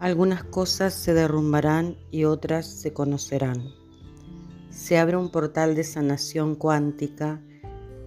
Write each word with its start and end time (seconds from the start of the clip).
Algunas 0.00 0.42
cosas 0.44 0.94
se 0.94 1.12
derrumbarán 1.12 1.94
y 2.10 2.24
otras 2.24 2.64
se 2.64 2.94
conocerán. 2.94 3.68
Se 4.70 4.96
abre 4.96 5.18
un 5.18 5.30
portal 5.30 5.74
de 5.74 5.84
sanación 5.84 6.54
cuántica 6.54 7.42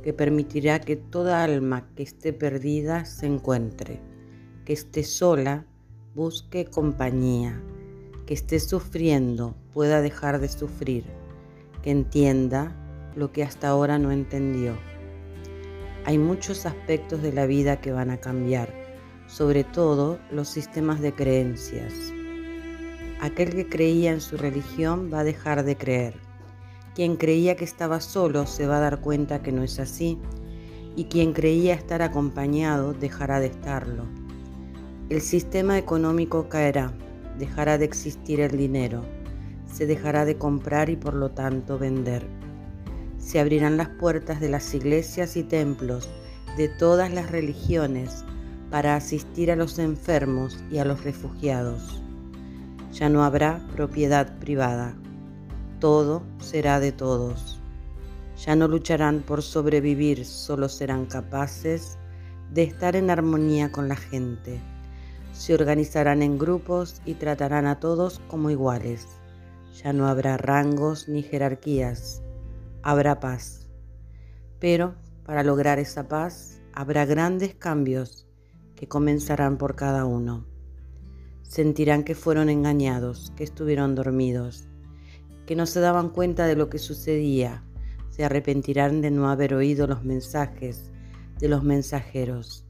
que 0.02 0.11
permitirá 0.11 0.82
que 0.82 0.95
toda 0.95 1.43
alma 1.43 1.88
que 1.95 2.02
esté 2.02 2.34
perdida 2.34 3.05
se 3.05 3.27
encuentre, 3.27 4.02
que 4.66 4.73
esté 4.73 5.04
sola 5.04 5.68
busque 6.16 6.66
compañía, 6.66 7.61
que 8.25 8.34
esté 8.34 8.60
sufriendo 8.60 9.55
pueda 9.71 10.02
dejar 10.02 10.39
de 10.39 10.50
sufrir, 10.50 11.05
que 11.84 11.91
entienda 11.91 12.75
lo 13.16 13.32
que 13.32 13.44
hasta 13.44 13.68
ahora 13.68 14.00
no 14.00 14.12
entendió. 14.12 14.75
Hay 16.05 16.18
muchos 16.18 16.66
aspectos 16.66 17.21
de 17.21 17.34
la 17.34 17.45
vida 17.45 17.81
que 17.81 17.91
van 17.91 18.09
a 18.09 18.17
cambiar 18.17 18.83
sobre 19.27 19.63
todo 19.63 20.20
los 20.32 20.48
sistemas 20.48 21.02
de 21.02 21.13
creencias. 21.13 21.94
Aquel 23.22 23.52
que 23.55 23.70
creía 23.70 24.12
en 24.12 24.22
su 24.22 24.38
religión 24.38 25.09
va 25.12 25.20
a 25.20 25.23
dejar 25.23 25.64
de 25.64 25.77
creer. 25.77 26.16
Quien 26.94 27.16
creía 27.16 27.55
que 27.55 27.64
estaba 27.64 28.02
solo 28.02 28.45
se 28.45 28.67
va 28.67 28.78
a 28.78 28.81
dar 28.81 29.00
cuenta 29.00 29.41
que 29.41 29.52
no 29.52 29.64
es 29.64 29.80
así. 29.80 30.20
Y 30.95 31.05
quien 31.05 31.34
creía 31.34 31.73
estar 31.73 32.02
acompañado 32.02 32.94
dejará 32.94 33.40
de 33.40 33.48
estarlo. 33.48 34.05
El 35.09 35.22
sistema 35.22 35.78
económico 35.78 36.50
caerá, 36.50 36.94
dejará 37.40 37.78
de 37.78 37.86
existir 37.86 38.42
el 38.42 38.58
dinero, 38.58 39.03
se 39.72 39.86
dejará 39.88 40.26
de 40.26 40.38
comprar 40.38 40.90
y 40.90 40.95
por 40.95 41.14
lo 41.14 41.31
tanto 41.31 41.80
vender. 41.80 42.28
Se 43.17 43.40
abrirán 43.40 43.78
las 43.78 43.90
puertas 43.90 44.40
de 44.40 44.50
las 44.50 44.73
iglesias 44.73 45.36
y 45.36 45.44
templos 45.44 46.09
de 46.58 46.67
todas 46.67 47.12
las 47.12 47.31
religiones 47.31 48.23
para 48.73 48.95
asistir 48.95 49.52
a 49.52 49.56
los 49.56 49.78
enfermos 49.78 50.58
y 50.72 50.80
a 50.80 50.84
los 50.84 51.03
refugiados. 51.03 52.02
Ya 52.92 53.08
no 53.08 53.23
habrá 53.23 53.61
propiedad 53.75 54.39
privada. 54.39 54.95
Todo 55.80 56.23
será 56.39 56.80
de 56.80 56.92
todos. 56.92 57.62
Ya 58.36 58.56
no 58.56 58.67
lucharán 58.67 59.22
por 59.22 59.44
sobrevivir, 59.44 60.25
solo 60.25 60.70
serán 60.70 61.06
capaces 61.06 62.00
de 62.52 62.64
estar 62.64 62.95
en 62.95 63.12
armonía 63.12 63.72
con 63.72 63.88
la 63.88 63.95
gente. 63.95 64.59
Se 65.34 65.53
organizarán 65.53 66.23
en 66.23 66.40
grupos 66.40 67.00
y 67.06 67.14
tratarán 67.14 67.67
a 67.67 67.80
todos 67.80 68.22
como 68.28 68.50
iguales. 68.50 69.06
Ya 69.84 69.94
no 69.94 70.08
habrá 70.08 70.38
rangos 70.38 71.08
ni 71.08 71.22
jerarquías. 71.22 72.23
Habrá 72.81 73.19
paz. 73.19 73.69
Pero 74.59 74.95
para 75.28 75.44
lograr 75.44 75.78
esa 75.78 76.08
paz 76.08 76.59
habrá 76.73 77.06
grandes 77.06 77.53
cambios 77.53 78.25
que 78.84 78.89
comenzarán 78.89 79.58
por 79.58 79.78
cada 79.78 80.03
uno. 80.03 80.45
Sentirán 81.42 82.03
que 82.03 82.16
fueron 82.16 82.50
engañados, 82.50 83.31
que 83.38 83.45
estuvieron 83.45 83.95
dormidos, 83.95 84.67
que 85.45 85.56
no 85.56 85.66
se 85.67 85.80
daban 85.80 86.09
cuenta 86.09 86.48
de 86.48 86.58
lo 86.58 86.70
que 86.70 86.80
sucedía. 86.80 87.64
Se 88.09 88.25
arrepentirán 88.25 89.00
de 89.00 89.09
no 89.09 89.30
haber 89.30 89.53
oído 89.53 89.88
los 89.88 90.03
mensajes 90.03 90.92
de 91.40 91.48
los 91.48 91.64
mensajeros. 91.64 92.66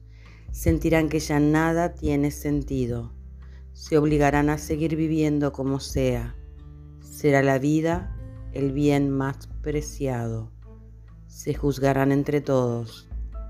Sentirán 0.52 1.08
que 1.08 1.18
ya 1.18 1.40
nada 1.40 1.94
tiene 1.94 2.30
sentido. 2.30 3.12
Se 3.72 3.98
obligarán 3.98 4.50
a 4.50 4.58
seguir 4.58 4.94
viviendo 4.94 5.52
como 5.52 5.80
sea. 5.80 6.36
Será 7.00 7.42
la 7.42 7.58
vida 7.58 8.16
el 8.52 8.70
bien 8.70 9.10
más 9.10 9.48
preciado. 9.62 10.52
Se 11.26 11.54
juzgarán 11.54 12.12
entre 12.12 12.40
todos. 12.40 13.08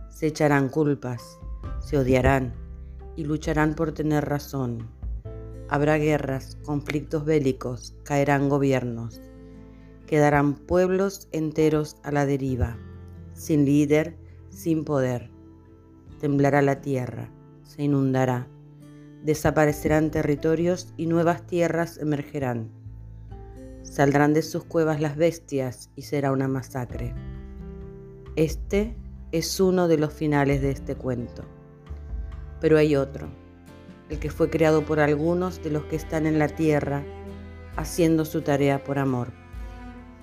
Se 0.09 0.29
echarán 0.29 0.71
culpas 0.71 1.39
se 1.85 1.99
odiarán 1.99 2.55
y 3.15 3.25
lucharán 3.25 3.75
por 3.75 3.93
tener 3.93 4.25
razón. 4.25 4.89
Habrá 5.69 5.99
guerras, 5.99 6.57
conflictos 6.65 7.27
bélicos, 7.27 7.95
caerán 8.05 8.49
gobiernos, 8.49 9.21
quedarán 10.07 10.55
pueblos 10.55 11.29
enteros 11.33 11.97
a 12.03 12.11
la 12.11 12.25
deriva, 12.25 12.79
sin 13.35 13.67
líder, 13.67 14.17
sin 14.49 14.85
poder. 14.85 15.31
Temblará 16.21 16.63
la 16.63 16.81
tierra, 16.81 17.31
se 17.65 17.83
inundará, 17.83 18.49
desaparecerán 19.23 20.11
territorios 20.11 20.95
y 20.97 21.07
nuevas 21.07 21.47
tierras 21.47 21.99
emergerán. 21.99 22.71
Saldrán 23.83 24.33
de 24.33 24.41
sus 24.41 24.65
cuevas 24.65 25.03
las 25.03 25.17
bestias 25.17 25.91
y 25.97 26.03
será 26.03 26.33
una 26.33 26.49
masacre. 26.49 27.15
Este 28.37 28.97
es 29.33 29.61
uno 29.61 29.87
de 29.87 29.99
los 29.99 30.13
finales 30.13 30.63
de 30.63 30.71
este 30.71 30.95
cuento. 30.95 31.54
Pero 32.65 32.79
hay 32.79 32.97
otro, 32.97 33.29
el 34.09 34.19
que 34.19 34.31
fue 34.31 34.49
creado 34.49 34.87
por 34.87 34.99
algunos 34.99 35.63
de 35.63 35.69
los 35.69 35.85
que 35.85 35.97
están 35.97 36.25
en 36.25 36.39
la 36.39 36.49
tierra, 36.49 37.03
haciendo 37.77 38.25
su 38.25 38.41
tarea 38.41 38.83
por 38.83 38.99
amor, 38.99 39.29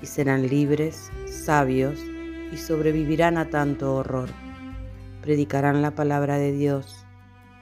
y 0.02 0.08
serán 0.08 0.48
libres, 0.48 1.12
sabios, 1.28 2.00
y 2.52 2.58
sobrevivirán 2.58 3.38
a 3.38 3.52
tanto 3.52 3.94
horror. 3.94 4.30
Predicarán 5.22 5.84
la 5.84 5.92
palabra 5.92 6.40
de 6.40 6.52
Dios. 6.52 7.06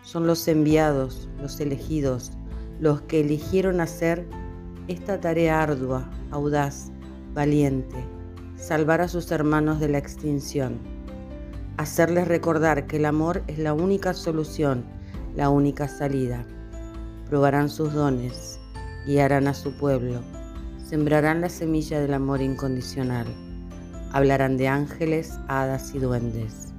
Son 0.01 0.25
los 0.25 0.47
enviados, 0.47 1.28
los 1.41 1.59
elegidos, 1.59 2.31
los 2.79 3.01
que 3.01 3.19
eligieron 3.19 3.81
hacer 3.81 4.25
esta 4.88 5.19
tarea 5.19 5.61
ardua, 5.61 6.09
audaz, 6.31 6.90
valiente, 7.34 7.97
salvar 8.56 9.01
a 9.01 9.09
sus 9.09 9.29
hermanos 9.34 9.81
de 9.81 9.90
la 9.90 9.97
extinción 9.97 10.79
hacerles 11.79 12.28
recordar 12.28 12.88
que 12.88 12.97
el 12.97 13.06
amor 13.06 13.41
es 13.47 13.57
la 13.57 13.72
única 13.72 14.13
solución, 14.13 14.84
la 15.34 15.47
única 15.47 15.88
salida. 15.88 16.45
Probarán 17.29 17.69
sus 17.69 17.94
dones, 17.94 18.59
guiarán 19.07 19.47
a 19.47 19.53
su 19.53 19.72
pueblo, 19.78 20.19
sembrarán 20.85 21.40
la 21.40 21.47
semilla 21.47 22.01
del 22.01 22.16
amor 22.16 22.41
incondicional, 22.41 23.28
hablarán 24.12 24.57
de 24.57 24.67
ángeles, 24.67 25.40
hadas 25.47 25.95
y 25.95 26.00
duendes. 26.00 26.73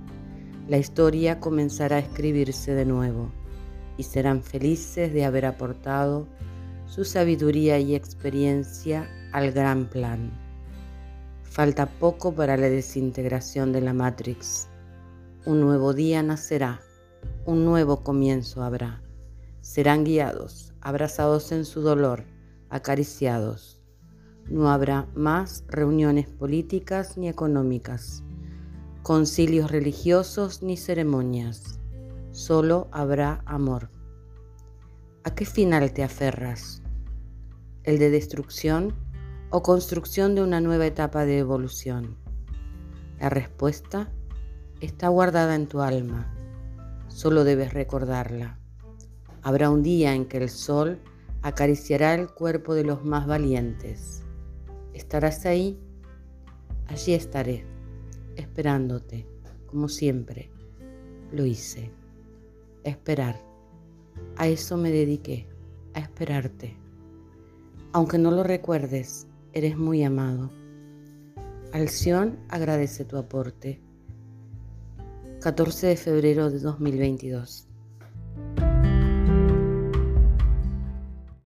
La 0.68 0.76
historia 0.76 1.40
comenzará 1.40 1.96
a 1.96 2.00
escribirse 2.00 2.74
de 2.74 2.84
nuevo 2.84 3.32
y 3.96 4.02
serán 4.02 4.42
felices 4.42 5.14
de 5.14 5.24
haber 5.24 5.46
aportado 5.46 6.26
su 6.84 7.06
sabiduría 7.06 7.78
y 7.78 7.94
experiencia 7.94 9.08
al 9.32 9.50
gran 9.52 9.88
plan. 9.88 10.30
Falta 11.42 11.86
poco 11.86 12.34
para 12.34 12.58
la 12.58 12.68
desintegración 12.68 13.72
de 13.72 13.80
la 13.80 13.94
Matrix 13.94 14.69
un 15.46 15.60
nuevo 15.60 15.94
día 15.94 16.22
nacerá, 16.22 16.82
un 17.46 17.64
nuevo 17.64 18.02
comienzo 18.02 18.62
habrá. 18.62 19.02
Serán 19.62 20.04
guiados, 20.04 20.74
abrazados 20.82 21.50
en 21.52 21.64
su 21.64 21.80
dolor, 21.80 22.24
acariciados. 22.68 23.80
No 24.50 24.70
habrá 24.70 25.06
más 25.14 25.64
reuniones 25.68 26.28
políticas 26.28 27.16
ni 27.16 27.28
económicas, 27.28 28.22
concilios 29.02 29.70
religiosos 29.70 30.62
ni 30.62 30.76
ceremonias. 30.76 31.80
Solo 32.32 32.88
habrá 32.92 33.42
amor. 33.46 33.90
¿A 35.24 35.34
qué 35.34 35.46
final 35.46 35.90
te 35.92 36.02
aferras? 36.02 36.82
¿El 37.82 37.98
de 37.98 38.10
destrucción 38.10 38.94
o 39.48 39.62
construcción 39.62 40.34
de 40.34 40.42
una 40.42 40.60
nueva 40.60 40.86
etapa 40.86 41.24
de 41.24 41.38
evolución? 41.38 42.18
La 43.18 43.30
respuesta 43.30 44.12
está 44.80 45.08
guardada 45.08 45.54
en 45.54 45.66
tu 45.66 45.80
alma. 45.80 46.34
Solo 47.08 47.44
debes 47.44 47.74
recordarla. 47.74 48.58
Habrá 49.42 49.70
un 49.70 49.82
día 49.82 50.14
en 50.14 50.26
que 50.26 50.38
el 50.38 50.48
sol 50.48 50.98
acariciará 51.42 52.14
el 52.14 52.28
cuerpo 52.28 52.74
de 52.74 52.84
los 52.84 53.04
más 53.04 53.26
valientes. 53.26 54.22
¿Estarás 54.94 55.44
ahí? 55.46 55.78
Allí 56.88 57.14
estaré, 57.14 57.64
esperándote, 58.36 59.26
como 59.66 59.88
siempre. 59.88 60.50
Lo 61.30 61.44
hice. 61.44 61.90
Esperar. 62.84 63.40
A 64.36 64.48
eso 64.48 64.76
me 64.76 64.90
dediqué, 64.90 65.46
a 65.94 66.00
esperarte. 66.00 66.76
Aunque 67.92 68.18
no 68.18 68.30
lo 68.30 68.42
recuerdes, 68.42 69.26
eres 69.52 69.76
muy 69.76 70.02
amado. 70.04 70.50
Alción 71.72 72.38
agradece 72.48 73.04
tu 73.04 73.16
aporte 73.16 73.80
14 75.40 75.86
de 75.86 75.96
febrero 75.96 76.50
de 76.50 76.58
2022. 76.58 77.69